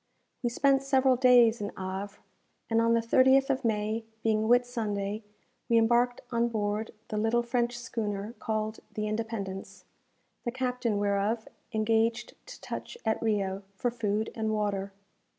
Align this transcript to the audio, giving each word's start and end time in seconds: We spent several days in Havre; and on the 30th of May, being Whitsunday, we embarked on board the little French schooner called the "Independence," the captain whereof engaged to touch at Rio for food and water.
We 0.41 0.49
spent 0.49 0.81
several 0.81 1.15
days 1.15 1.61
in 1.61 1.69
Havre; 1.77 2.17
and 2.71 2.81
on 2.81 2.95
the 2.95 3.01
30th 3.01 3.51
of 3.51 3.63
May, 3.63 4.03
being 4.23 4.47
Whitsunday, 4.47 5.21
we 5.69 5.77
embarked 5.77 6.21
on 6.31 6.47
board 6.47 6.89
the 7.09 7.17
little 7.17 7.43
French 7.43 7.77
schooner 7.77 8.33
called 8.39 8.79
the 8.91 9.07
"Independence," 9.07 9.85
the 10.43 10.51
captain 10.51 10.97
whereof 10.97 11.47
engaged 11.71 12.33
to 12.47 12.59
touch 12.61 12.97
at 13.05 13.21
Rio 13.21 13.61
for 13.75 13.91
food 13.91 14.31
and 14.33 14.49
water. 14.51 14.91